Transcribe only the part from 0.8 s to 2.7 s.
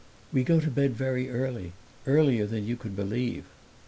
very early earlier than